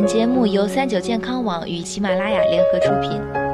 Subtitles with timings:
[0.00, 3.47] 本节目由三九健康网与喜马拉雅联合出品。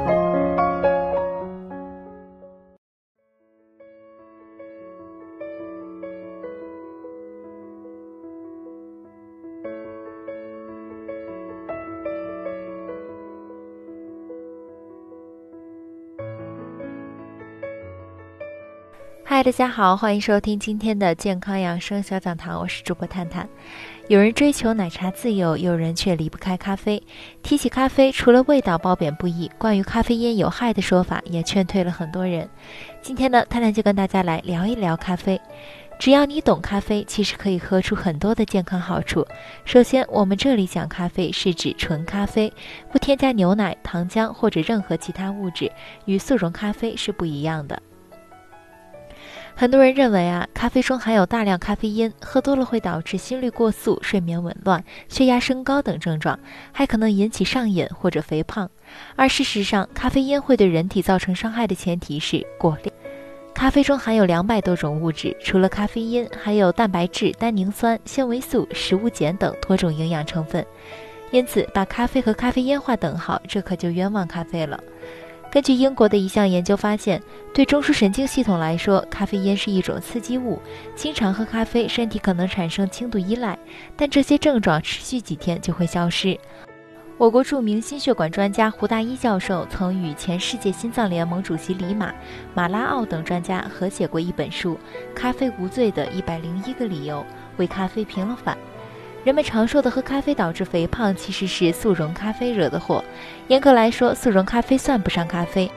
[19.26, 23.48] 嗨，大家好，欢迎收听今天的健康养生小讲堂，我是主播探探。
[24.06, 27.02] 有人追求奶茶自由，有人却离不开咖啡。
[27.42, 32.46] 提起咖啡，除了味道褒贬不一，关于咖啡因有害的说法也劝退了很多人。
[33.00, 35.40] 今天呢，探探就跟大家来聊一聊咖啡。
[35.98, 39.26] 只要你懂咖啡，其实可以喝出很多的健康好处。
[39.64, 42.52] 首先，我们这里讲咖啡是指纯咖啡，
[42.92, 45.72] 不添加牛奶、糖浆或者任何其他物质，
[46.04, 47.80] 与速溶咖啡是不一样的。
[49.56, 56.38] 很多人认为啊，咖啡中含有大量咖啡因，喝多了会导致心率过速、睡眠紊乱、血压升高等症状，
[56.72, 58.68] 还可能引起上瘾或者肥胖。
[59.14, 62.92] 而事实上，咖啡因会对人体造成伤害的前提是过量。
[63.54, 70.66] 咖啡中含有两百多种物质，除了咖啡因，还有蛋白质、单宁酸、纤维素、食物碱等多种营养成分。
[71.30, 74.82] 因此，把咖啡和咖啡因划等号，这可就冤枉咖啡了。
[75.54, 80.60] 根据英国的一项研究发现，对中枢神经系统来说，咖啡因是一种刺激物。
[80.96, 83.56] 经常喝咖啡，身体可能产生轻度依赖，
[83.96, 86.36] 但这些症状持续几天就会消失。
[87.18, 92.12] 我国著名心血管专家胡大一教授曾与前世界心脏联盟主席里马、
[92.52, 94.74] 马拉奥等专家合写过一本书
[95.14, 97.18] 《咖啡无罪的一百零一个理由》，
[97.58, 98.58] 为咖啡平了反。
[99.24, 103.02] 人们常说的喝咖啡导致肥胖，其实是速溶咖啡惹的祸。
[103.48, 105.70] 严格来说，速溶咖啡算不上咖啡，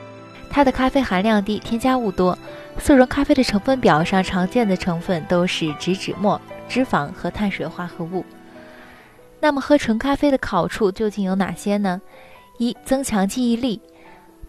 [0.50, 2.38] 它的咖啡含量低，添加物多。
[2.78, 8.22] 速溶咖啡的成分表上常见的成分都是植脂末、脂肪和碳水化合物。
[9.40, 12.00] 那么，喝纯咖啡的好处究竟有哪些呢？
[12.58, 13.80] 一、增强记忆力。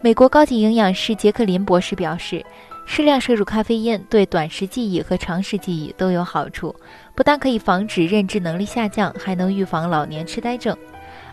[0.02, 2.44] 美国高级营养师杰克林博士表示。
[2.92, 6.74] 适量摄入咖啡因对短时记忆和长时记忆都有好处，
[7.14, 10.76] 不但可以防止认知能力下降，还能预防老年痴呆症。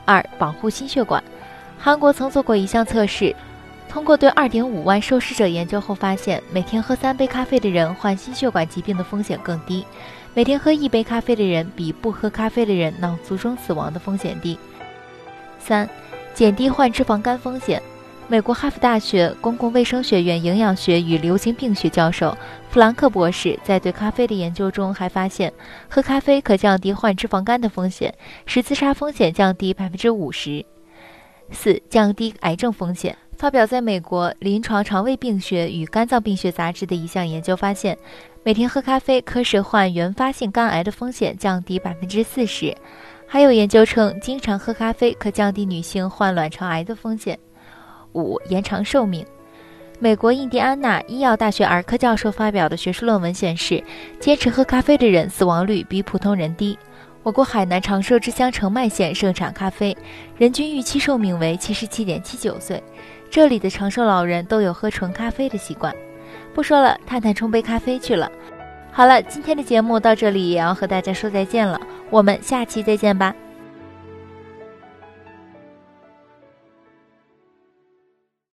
[0.06, 1.22] 二、保护心血管。
[1.80, 3.36] 韩国曾做过一项测试，
[3.90, 9.84] 通过对2.5万受试者研究后发现，每天喝三杯咖啡的人患心血管疾病的风险更低；
[10.36, 14.60] 每天喝一杯咖啡的人比不喝咖啡的人脑卒中死亡的风险低。
[15.58, 15.90] 三、
[16.36, 17.82] 减低患脂肪肝风险。
[18.30, 22.38] 美国哈佛大学公共卫生学院营养学与流行病学教授
[22.70, 25.52] 弗兰克博士在对咖啡的研究中还发现，
[25.90, 28.14] 喝咖啡可降低患脂肪肝的风险，
[28.46, 30.66] 使自杀风险降低百分之五十。
[31.52, 33.18] 四、降低癌症风险。
[33.38, 37.98] 发表在美国临床肠胃病学与肝脏病学杂志的一项研究发现，
[38.44, 42.76] 每天喝咖啡可使患原发性肝癌的风险降低百分之四十。
[43.26, 47.38] 还有研究称，经常喝咖啡可降低女性患卵巢癌的风险。
[48.18, 49.26] 五延长寿命。
[50.00, 53.84] 美国印第安纳医药大学儿科教授发表的学术论文显示，
[54.20, 56.78] 坚持喝咖啡的人死亡率比普通人低。
[57.24, 59.98] 我国海南长寿之乡澄迈县盛产咖啡，
[60.38, 62.82] 人均预期寿命为七十七点七九岁。
[63.30, 65.94] 这里的长寿老人都有喝纯咖啡的习惯。
[66.54, 68.32] 不说了，探探冲杯咖啡去了。
[68.92, 73.36] 好了，今天的节目到这里也要和大家说再见了，我们下期再见吧。